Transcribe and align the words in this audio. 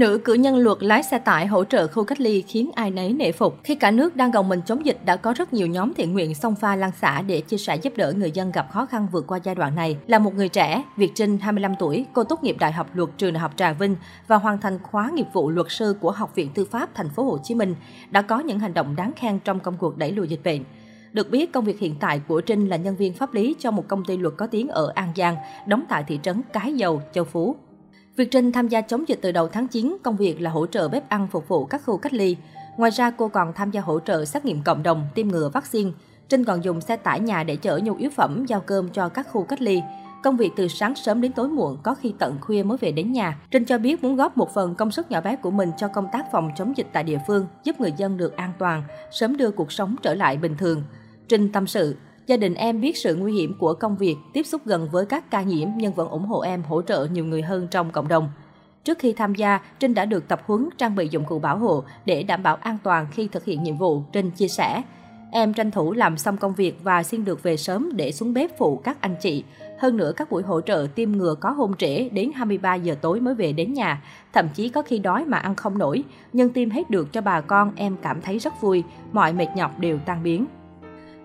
Nữ 0.00 0.18
cử 0.24 0.34
nhân 0.34 0.56
luật 0.56 0.82
lái 0.82 1.02
xe 1.02 1.18
tải 1.18 1.46
hỗ 1.46 1.64
trợ 1.64 1.86
khu 1.86 2.04
cách 2.04 2.20
ly 2.20 2.42
khiến 2.42 2.70
ai 2.74 2.90
nấy 2.90 3.12
nể 3.12 3.32
phục. 3.32 3.58
Khi 3.64 3.74
cả 3.74 3.90
nước 3.90 4.16
đang 4.16 4.30
gồng 4.30 4.48
mình 4.48 4.60
chống 4.66 4.86
dịch, 4.86 5.04
đã 5.04 5.16
có 5.16 5.32
rất 5.32 5.52
nhiều 5.52 5.66
nhóm 5.66 5.94
thiện 5.94 6.12
nguyện 6.12 6.34
xông 6.34 6.54
pha 6.54 6.76
lan 6.76 6.90
xả 7.00 7.22
để 7.22 7.40
chia 7.40 7.56
sẻ 7.56 7.76
giúp 7.76 7.92
đỡ 7.96 8.12
người 8.12 8.30
dân 8.30 8.52
gặp 8.52 8.66
khó 8.72 8.86
khăn 8.86 9.06
vượt 9.12 9.26
qua 9.26 9.38
giai 9.44 9.54
đoạn 9.54 9.74
này. 9.74 9.96
Là 10.06 10.18
một 10.18 10.34
người 10.34 10.48
trẻ, 10.48 10.82
Việt 10.96 11.12
Trinh, 11.14 11.38
25 11.38 11.74
tuổi, 11.78 12.06
cô 12.12 12.24
tốt 12.24 12.44
nghiệp 12.44 12.56
Đại 12.60 12.72
học 12.72 12.86
Luật 12.94 13.10
trường 13.18 13.32
Đại 13.32 13.40
học 13.40 13.52
Trà 13.56 13.72
Vinh 13.72 13.96
và 14.26 14.36
hoàn 14.36 14.60
thành 14.60 14.78
khóa 14.82 15.10
nghiệp 15.14 15.26
vụ 15.32 15.50
luật 15.50 15.66
sư 15.70 15.96
của 16.00 16.10
Học 16.10 16.34
viện 16.34 16.50
Tư 16.54 16.64
pháp 16.64 16.94
Thành 16.94 17.08
phố 17.08 17.24
Hồ 17.24 17.38
Chí 17.44 17.54
Minh, 17.54 17.74
đã 18.10 18.22
có 18.22 18.40
những 18.40 18.58
hành 18.58 18.74
động 18.74 18.96
đáng 18.96 19.12
khen 19.16 19.38
trong 19.38 19.60
công 19.60 19.76
cuộc 19.76 19.98
đẩy 19.98 20.12
lùi 20.12 20.28
dịch 20.28 20.44
bệnh. 20.44 20.64
Được 21.12 21.30
biết, 21.30 21.52
công 21.52 21.64
việc 21.64 21.78
hiện 21.78 21.94
tại 22.00 22.20
của 22.28 22.40
Trinh 22.40 22.68
là 22.68 22.76
nhân 22.76 22.96
viên 22.96 23.14
pháp 23.14 23.34
lý 23.34 23.54
cho 23.58 23.70
một 23.70 23.88
công 23.88 24.04
ty 24.04 24.16
luật 24.16 24.34
có 24.36 24.46
tiếng 24.46 24.68
ở 24.68 24.92
An 24.94 25.12
Giang, 25.16 25.36
đóng 25.66 25.84
tại 25.88 26.04
thị 26.08 26.20
trấn 26.22 26.42
Cái 26.52 26.74
Dầu, 26.74 27.02
Châu 27.12 27.24
Phú. 27.24 27.56
Việt 28.20 28.30
Trinh 28.30 28.52
tham 28.52 28.68
gia 28.68 28.80
chống 28.80 29.08
dịch 29.08 29.18
từ 29.22 29.32
đầu 29.32 29.48
tháng 29.48 29.68
9, 29.68 29.96
công 30.02 30.16
việc 30.16 30.40
là 30.40 30.50
hỗ 30.50 30.66
trợ 30.66 30.88
bếp 30.88 31.08
ăn 31.08 31.28
phục 31.30 31.48
vụ 31.48 31.64
các 31.64 31.82
khu 31.86 31.96
cách 31.96 32.12
ly. 32.12 32.36
Ngoài 32.76 32.90
ra, 32.90 33.10
cô 33.10 33.28
còn 33.28 33.52
tham 33.52 33.70
gia 33.70 33.80
hỗ 33.80 34.00
trợ 34.00 34.24
xét 34.24 34.44
nghiệm 34.44 34.62
cộng 34.62 34.82
đồng, 34.82 35.04
tiêm 35.14 35.28
ngừa 35.28 35.48
vaccine. 35.48 35.90
Trinh 36.28 36.44
còn 36.44 36.64
dùng 36.64 36.80
xe 36.80 36.96
tải 36.96 37.20
nhà 37.20 37.44
để 37.44 37.56
chở 37.56 37.80
nhu 37.82 37.94
yếu 37.96 38.10
phẩm, 38.10 38.44
giao 38.48 38.60
cơm 38.60 38.88
cho 38.88 39.08
các 39.08 39.26
khu 39.30 39.42
cách 39.42 39.62
ly. 39.62 39.82
Công 40.22 40.36
việc 40.36 40.50
từ 40.56 40.68
sáng 40.68 40.94
sớm 40.94 41.20
đến 41.20 41.32
tối 41.32 41.48
muộn, 41.48 41.78
có 41.82 41.94
khi 41.94 42.14
tận 42.18 42.38
khuya 42.40 42.62
mới 42.62 42.78
về 42.78 42.92
đến 42.92 43.12
nhà. 43.12 43.38
Trinh 43.50 43.64
cho 43.64 43.78
biết 43.78 44.04
muốn 44.04 44.16
góp 44.16 44.36
một 44.36 44.54
phần 44.54 44.74
công 44.74 44.90
sức 44.90 45.10
nhỏ 45.10 45.20
bé 45.20 45.36
của 45.36 45.50
mình 45.50 45.70
cho 45.76 45.88
công 45.88 46.08
tác 46.12 46.32
phòng 46.32 46.50
chống 46.56 46.76
dịch 46.76 46.86
tại 46.92 47.04
địa 47.04 47.18
phương, 47.26 47.46
giúp 47.64 47.80
người 47.80 47.92
dân 47.96 48.16
được 48.16 48.36
an 48.36 48.52
toàn, 48.58 48.82
sớm 49.10 49.36
đưa 49.36 49.50
cuộc 49.50 49.72
sống 49.72 49.96
trở 50.02 50.14
lại 50.14 50.36
bình 50.36 50.56
thường. 50.58 50.82
Trinh 51.28 51.52
tâm 51.52 51.66
sự, 51.66 51.96
Gia 52.30 52.36
đình 52.36 52.54
em 52.54 52.80
biết 52.80 52.96
sự 52.96 53.16
nguy 53.16 53.32
hiểm 53.32 53.54
của 53.58 53.74
công 53.74 53.96
việc, 53.96 54.16
tiếp 54.32 54.42
xúc 54.42 54.62
gần 54.64 54.88
với 54.92 55.06
các 55.06 55.30
ca 55.30 55.42
nhiễm 55.42 55.68
nhưng 55.76 55.92
vẫn 55.92 56.08
ủng 56.08 56.26
hộ 56.26 56.40
em 56.40 56.62
hỗ 56.62 56.82
trợ 56.82 57.06
nhiều 57.12 57.24
người 57.24 57.42
hơn 57.42 57.68
trong 57.70 57.90
cộng 57.90 58.08
đồng. 58.08 58.28
Trước 58.84 58.98
khi 58.98 59.12
tham 59.12 59.34
gia, 59.34 59.60
Trinh 59.78 59.94
đã 59.94 60.04
được 60.04 60.28
tập 60.28 60.42
huấn 60.46 60.68
trang 60.78 60.96
bị 60.96 61.08
dụng 61.08 61.24
cụ 61.24 61.38
bảo 61.38 61.58
hộ 61.58 61.84
để 62.04 62.22
đảm 62.22 62.42
bảo 62.42 62.56
an 62.56 62.78
toàn 62.82 63.06
khi 63.10 63.28
thực 63.28 63.44
hiện 63.44 63.62
nhiệm 63.62 63.76
vụ, 63.76 64.02
Trinh 64.12 64.30
chia 64.30 64.48
sẻ. 64.48 64.82
Em 65.32 65.52
tranh 65.52 65.70
thủ 65.70 65.92
làm 65.92 66.16
xong 66.16 66.36
công 66.36 66.54
việc 66.54 66.78
và 66.82 67.02
xin 67.02 67.24
được 67.24 67.42
về 67.42 67.56
sớm 67.56 67.90
để 67.96 68.12
xuống 68.12 68.34
bếp 68.34 68.58
phụ 68.58 68.76
các 68.84 69.00
anh 69.00 69.16
chị. 69.20 69.44
Hơn 69.78 69.96
nữa 69.96 70.12
các 70.16 70.30
buổi 70.30 70.42
hỗ 70.42 70.60
trợ 70.60 70.86
tiêm 70.94 71.12
ngừa 71.12 71.34
có 71.34 71.50
hôm 71.50 71.74
trễ 71.78 72.08
đến 72.08 72.30
23 72.34 72.74
giờ 72.74 72.94
tối 73.00 73.20
mới 73.20 73.34
về 73.34 73.52
đến 73.52 73.72
nhà. 73.72 74.02
Thậm 74.32 74.48
chí 74.54 74.68
có 74.68 74.82
khi 74.82 74.98
đói 74.98 75.24
mà 75.24 75.38
ăn 75.38 75.54
không 75.54 75.78
nổi. 75.78 76.04
Nhưng 76.32 76.50
tiêm 76.50 76.70
hết 76.70 76.90
được 76.90 77.12
cho 77.12 77.20
bà 77.20 77.40
con 77.40 77.72
em 77.76 77.96
cảm 78.02 78.20
thấy 78.20 78.38
rất 78.38 78.60
vui. 78.60 78.82
Mọi 79.12 79.32
mệt 79.32 79.48
nhọc 79.56 79.78
đều 79.78 79.98
tan 80.06 80.22
biến. 80.22 80.46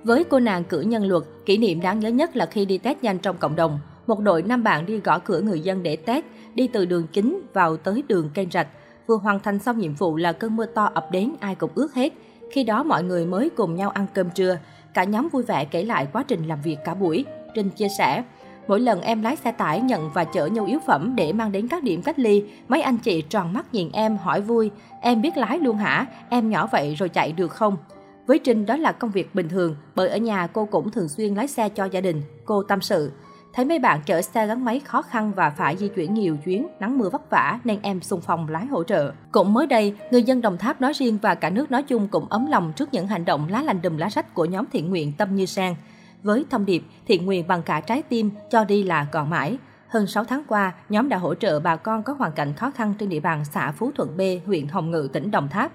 Với 0.05 0.23
cô 0.23 0.39
nàng 0.39 0.63
cử 0.63 0.81
nhân 0.81 1.07
luật, 1.07 1.23
kỷ 1.45 1.57
niệm 1.57 1.81
đáng 1.81 1.99
nhớ 1.99 2.09
nhất 2.09 2.35
là 2.35 2.45
khi 2.45 2.65
đi 2.65 2.77
test 2.77 2.97
nhanh 3.01 3.19
trong 3.19 3.37
cộng 3.37 3.55
đồng. 3.55 3.79
Một 4.07 4.19
đội 4.19 4.41
năm 4.41 4.63
bạn 4.63 4.85
đi 4.85 4.99
gõ 4.99 5.19
cửa 5.19 5.41
người 5.41 5.59
dân 5.59 5.83
để 5.83 5.95
test, 5.95 6.25
đi 6.55 6.67
từ 6.67 6.85
đường 6.85 7.07
chính 7.13 7.41
vào 7.53 7.77
tới 7.77 8.03
đường 8.07 8.29
kênh 8.33 8.51
rạch. 8.51 8.67
Vừa 9.07 9.17
hoàn 9.17 9.39
thành 9.39 9.59
xong 9.59 9.79
nhiệm 9.79 9.93
vụ 9.93 10.17
là 10.17 10.31
cơn 10.31 10.55
mưa 10.55 10.65
to 10.65 10.89
ập 10.93 11.11
đến 11.11 11.35
ai 11.39 11.55
cũng 11.55 11.69
ướt 11.75 11.93
hết. 11.93 12.13
Khi 12.51 12.63
đó 12.63 12.83
mọi 12.83 13.03
người 13.03 13.25
mới 13.25 13.49
cùng 13.49 13.75
nhau 13.75 13.89
ăn 13.89 14.05
cơm 14.13 14.29
trưa. 14.29 14.57
Cả 14.93 15.03
nhóm 15.03 15.29
vui 15.29 15.43
vẻ 15.43 15.65
kể 15.65 15.83
lại 15.83 16.07
quá 16.13 16.23
trình 16.27 16.47
làm 16.47 16.61
việc 16.61 16.77
cả 16.85 16.93
buổi. 16.93 17.25
Trinh 17.55 17.69
chia 17.69 17.87
sẻ, 17.97 18.23
Mỗi 18.67 18.79
lần 18.79 19.01
em 19.01 19.21
lái 19.21 19.35
xe 19.35 19.51
tải 19.51 19.81
nhận 19.81 20.09
và 20.13 20.23
chở 20.23 20.47
nhu 20.47 20.65
yếu 20.65 20.79
phẩm 20.87 21.15
để 21.15 21.33
mang 21.33 21.51
đến 21.51 21.67
các 21.67 21.83
điểm 21.83 22.01
cách 22.01 22.19
ly, 22.19 22.43
mấy 22.67 22.81
anh 22.81 22.97
chị 22.97 23.21
tròn 23.21 23.53
mắt 23.53 23.73
nhìn 23.73 23.89
em 23.93 24.17
hỏi 24.17 24.41
vui, 24.41 24.71
em 25.01 25.21
biết 25.21 25.37
lái 25.37 25.59
luôn 25.59 25.77
hả? 25.77 26.05
Em 26.29 26.49
nhỏ 26.49 26.67
vậy 26.71 26.95
rồi 26.95 27.09
chạy 27.09 27.31
được 27.31 27.51
không? 27.51 27.77
Với 28.27 28.39
Trinh 28.39 28.65
đó 28.65 28.75
là 28.75 28.91
công 28.91 29.11
việc 29.11 29.35
bình 29.35 29.49
thường, 29.49 29.75
bởi 29.95 30.09
ở 30.09 30.17
nhà 30.17 30.47
cô 30.47 30.65
cũng 30.65 30.91
thường 30.91 31.09
xuyên 31.09 31.35
lái 31.35 31.47
xe 31.47 31.69
cho 31.69 31.85
gia 31.85 32.01
đình. 32.01 32.21
Cô 32.45 32.63
tâm 32.63 32.81
sự, 32.81 33.11
thấy 33.53 33.65
mấy 33.65 33.79
bạn 33.79 34.01
chở 34.05 34.21
xe 34.21 34.47
gắn 34.47 34.65
máy 34.65 34.79
khó 34.79 35.01
khăn 35.01 35.31
và 35.35 35.49
phải 35.49 35.77
di 35.77 35.87
chuyển 35.87 36.13
nhiều 36.13 36.37
chuyến, 36.45 36.67
nắng 36.79 36.97
mưa 36.97 37.09
vất 37.09 37.29
vả 37.29 37.59
nên 37.63 37.79
em 37.81 38.01
xung 38.01 38.21
phong 38.21 38.49
lái 38.49 38.65
hỗ 38.65 38.83
trợ. 38.83 39.11
Cũng 39.31 39.53
mới 39.53 39.67
đây, 39.67 39.95
người 40.11 40.23
dân 40.23 40.41
Đồng 40.41 40.57
Tháp 40.57 40.81
nói 40.81 40.93
riêng 40.93 41.17
và 41.21 41.35
cả 41.35 41.49
nước 41.49 41.71
nói 41.71 41.83
chung 41.83 42.07
cũng 42.07 42.25
ấm 42.29 42.45
lòng 42.45 42.73
trước 42.75 42.89
những 42.91 43.07
hành 43.07 43.25
động 43.25 43.47
lá 43.49 43.61
lành 43.61 43.81
đùm 43.81 43.97
lá 43.97 44.09
rách 44.09 44.33
của 44.33 44.45
nhóm 44.45 44.65
thiện 44.71 44.89
nguyện 44.89 45.13
Tâm 45.17 45.35
Như 45.35 45.45
Sang. 45.45 45.75
Với 46.23 46.45
thông 46.49 46.65
điệp 46.65 46.83
thiện 47.07 47.25
nguyện 47.25 47.47
bằng 47.47 47.63
cả 47.63 47.81
trái 47.81 48.01
tim, 48.01 48.29
cho 48.49 48.63
đi 48.63 48.83
là 48.83 49.07
còn 49.11 49.29
mãi. 49.29 49.57
Hơn 49.87 50.07
6 50.07 50.23
tháng 50.23 50.43
qua, 50.47 50.73
nhóm 50.89 51.09
đã 51.09 51.17
hỗ 51.17 51.35
trợ 51.35 51.59
bà 51.59 51.75
con 51.75 52.03
có 52.03 52.13
hoàn 52.13 52.31
cảnh 52.31 52.53
khó 52.53 52.71
khăn 52.71 52.93
trên 52.99 53.09
địa 53.09 53.19
bàn 53.19 53.45
xã 53.45 53.71
Phú 53.71 53.91
Thuận 53.95 54.17
B, 54.17 54.21
huyện 54.45 54.67
Hồng 54.67 54.91
Ngự, 54.91 55.09
tỉnh 55.13 55.31
Đồng 55.31 55.49
Tháp. 55.49 55.71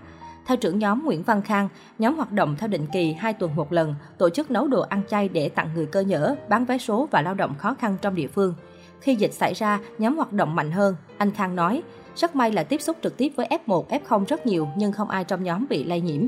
Theo 0.46 0.56
trưởng 0.56 0.78
nhóm 0.78 1.04
Nguyễn 1.04 1.22
Văn 1.22 1.42
Khang, 1.42 1.68
nhóm 1.98 2.16
hoạt 2.16 2.32
động 2.32 2.56
theo 2.58 2.68
định 2.68 2.86
kỳ 2.92 3.12
2 3.12 3.32
tuần 3.32 3.56
một 3.56 3.72
lần, 3.72 3.94
tổ 4.18 4.30
chức 4.30 4.50
nấu 4.50 4.68
đồ 4.68 4.80
ăn 4.80 5.02
chay 5.08 5.28
để 5.28 5.48
tặng 5.48 5.70
người 5.74 5.86
cơ 5.86 6.00
nhở, 6.00 6.36
bán 6.48 6.64
vé 6.64 6.78
số 6.78 7.08
và 7.10 7.22
lao 7.22 7.34
động 7.34 7.54
khó 7.58 7.74
khăn 7.74 7.96
trong 8.02 8.14
địa 8.14 8.28
phương. 8.28 8.54
Khi 9.00 9.14
dịch 9.14 9.32
xảy 9.32 9.54
ra, 9.54 9.80
nhóm 9.98 10.16
hoạt 10.16 10.32
động 10.32 10.54
mạnh 10.54 10.70
hơn. 10.70 10.96
Anh 11.18 11.30
Khang 11.30 11.56
nói, 11.56 11.82
rất 12.16 12.36
may 12.36 12.52
là 12.52 12.62
tiếp 12.62 12.82
xúc 12.82 12.96
trực 13.02 13.16
tiếp 13.16 13.32
với 13.36 13.48
F1, 13.66 13.84
F0 13.86 14.24
rất 14.24 14.46
nhiều 14.46 14.68
nhưng 14.76 14.92
không 14.92 15.10
ai 15.10 15.24
trong 15.24 15.44
nhóm 15.44 15.66
bị 15.70 15.84
lây 15.84 16.00
nhiễm. 16.00 16.26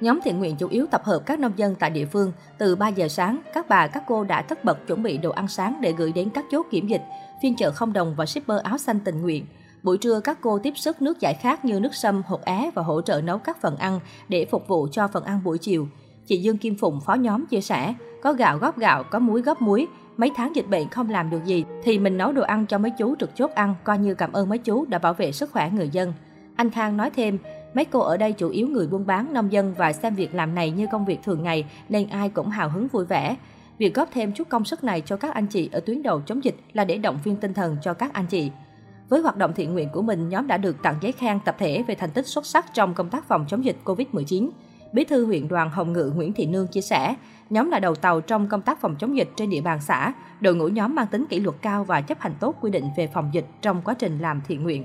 Nhóm 0.00 0.20
thiện 0.24 0.38
nguyện 0.38 0.56
chủ 0.56 0.68
yếu 0.68 0.86
tập 0.86 1.04
hợp 1.04 1.22
các 1.26 1.38
nông 1.40 1.52
dân 1.56 1.74
tại 1.74 1.90
địa 1.90 2.06
phương. 2.06 2.32
Từ 2.58 2.76
3 2.76 2.88
giờ 2.88 3.08
sáng, 3.08 3.40
các 3.54 3.68
bà, 3.68 3.86
các 3.86 4.02
cô 4.06 4.24
đã 4.24 4.42
tất 4.42 4.64
bật 4.64 4.86
chuẩn 4.86 5.02
bị 5.02 5.18
đồ 5.18 5.30
ăn 5.30 5.48
sáng 5.48 5.78
để 5.80 5.92
gửi 5.92 6.12
đến 6.12 6.28
các 6.34 6.44
chốt 6.50 6.66
kiểm 6.70 6.86
dịch, 6.86 7.02
phiên 7.42 7.56
chợ 7.56 7.70
không 7.70 7.92
đồng 7.92 8.14
và 8.14 8.26
shipper 8.26 8.58
áo 8.62 8.78
xanh 8.78 9.00
tình 9.00 9.22
nguyện. 9.22 9.46
Buổi 9.82 9.98
trưa, 9.98 10.20
các 10.20 10.38
cô 10.40 10.58
tiếp 10.58 10.72
sức 10.76 11.02
nước 11.02 11.20
giải 11.20 11.34
khát 11.34 11.64
như 11.64 11.80
nước 11.80 11.94
sâm, 11.94 12.22
hột 12.26 12.44
é 12.44 12.70
và 12.74 12.82
hỗ 12.82 13.02
trợ 13.02 13.20
nấu 13.20 13.38
các 13.38 13.60
phần 13.60 13.76
ăn 13.76 14.00
để 14.28 14.46
phục 14.50 14.68
vụ 14.68 14.88
cho 14.92 15.08
phần 15.08 15.24
ăn 15.24 15.40
buổi 15.44 15.58
chiều. 15.58 15.88
Chị 16.26 16.36
Dương 16.36 16.58
Kim 16.58 16.76
Phụng, 16.78 17.00
phó 17.00 17.14
nhóm 17.14 17.46
chia 17.46 17.60
sẻ, 17.60 17.94
có 18.22 18.32
gạo 18.32 18.58
góp 18.58 18.78
gạo, 18.78 19.04
có 19.10 19.18
muối 19.18 19.42
góp 19.42 19.62
muối. 19.62 19.86
Mấy 20.16 20.30
tháng 20.36 20.56
dịch 20.56 20.68
bệnh 20.70 20.88
không 20.88 21.10
làm 21.10 21.30
được 21.30 21.44
gì, 21.44 21.64
thì 21.82 21.98
mình 21.98 22.18
nấu 22.18 22.32
đồ 22.32 22.42
ăn 22.42 22.66
cho 22.66 22.78
mấy 22.78 22.90
chú 22.98 23.14
trực 23.20 23.36
chốt 23.36 23.50
ăn, 23.50 23.74
coi 23.84 23.98
như 23.98 24.14
cảm 24.14 24.32
ơn 24.32 24.48
mấy 24.48 24.58
chú 24.58 24.84
đã 24.84 24.98
bảo 24.98 25.14
vệ 25.14 25.32
sức 25.32 25.50
khỏe 25.52 25.70
người 25.70 25.88
dân. 25.88 26.12
Anh 26.56 26.70
Khang 26.70 26.96
nói 26.96 27.10
thêm, 27.10 27.38
mấy 27.74 27.84
cô 27.84 28.00
ở 28.00 28.16
đây 28.16 28.32
chủ 28.32 28.48
yếu 28.48 28.68
người 28.68 28.86
buôn 28.86 29.06
bán, 29.06 29.32
nông 29.32 29.52
dân 29.52 29.74
và 29.78 29.92
xem 29.92 30.14
việc 30.14 30.34
làm 30.34 30.54
này 30.54 30.70
như 30.70 30.86
công 30.92 31.04
việc 31.04 31.20
thường 31.24 31.42
ngày 31.42 31.64
nên 31.88 32.08
ai 32.08 32.28
cũng 32.28 32.48
hào 32.48 32.68
hứng 32.68 32.88
vui 32.88 33.04
vẻ. 33.04 33.36
Việc 33.78 33.94
góp 33.94 34.08
thêm 34.12 34.32
chút 34.32 34.48
công 34.48 34.64
sức 34.64 34.84
này 34.84 35.00
cho 35.00 35.16
các 35.16 35.34
anh 35.34 35.46
chị 35.46 35.68
ở 35.72 35.80
tuyến 35.80 36.02
đầu 36.02 36.20
chống 36.26 36.44
dịch 36.44 36.56
là 36.72 36.84
để 36.84 36.98
động 36.98 37.18
viên 37.24 37.36
tinh 37.36 37.54
thần 37.54 37.76
cho 37.82 37.94
các 37.94 38.12
anh 38.12 38.26
chị. 38.26 38.50
Với 39.08 39.20
hoạt 39.20 39.36
động 39.36 39.52
thiện 39.54 39.72
nguyện 39.72 39.88
của 39.92 40.02
mình, 40.02 40.28
nhóm 40.28 40.46
đã 40.46 40.56
được 40.56 40.82
tặng 40.82 40.94
giấy 41.00 41.12
khen 41.12 41.40
tập 41.44 41.56
thể 41.58 41.84
về 41.86 41.94
thành 41.94 42.10
tích 42.10 42.26
xuất 42.26 42.46
sắc 42.46 42.74
trong 42.74 42.94
công 42.94 43.10
tác 43.10 43.28
phòng 43.28 43.44
chống 43.48 43.64
dịch 43.64 43.76
COVID-19. 43.84 44.50
Bí 44.92 45.04
thư 45.04 45.26
huyện 45.26 45.48
đoàn 45.48 45.70
Hồng 45.70 45.92
Ngự 45.92 46.12
Nguyễn 46.14 46.32
Thị 46.32 46.46
Nương 46.46 46.66
chia 46.66 46.80
sẻ, 46.80 47.14
nhóm 47.50 47.70
là 47.70 47.78
đầu 47.78 47.94
tàu 47.94 48.20
trong 48.20 48.48
công 48.48 48.62
tác 48.62 48.80
phòng 48.80 48.96
chống 48.98 49.16
dịch 49.16 49.28
trên 49.36 49.50
địa 49.50 49.60
bàn 49.60 49.80
xã. 49.80 50.12
Đội 50.40 50.54
ngũ 50.54 50.68
nhóm 50.68 50.94
mang 50.94 51.06
tính 51.06 51.26
kỷ 51.26 51.40
luật 51.40 51.56
cao 51.62 51.84
và 51.84 52.00
chấp 52.00 52.20
hành 52.20 52.34
tốt 52.40 52.56
quy 52.60 52.70
định 52.70 52.84
về 52.96 53.06
phòng 53.06 53.30
dịch 53.32 53.46
trong 53.62 53.82
quá 53.84 53.94
trình 53.94 54.18
làm 54.18 54.40
thiện 54.48 54.62
nguyện. 54.62 54.84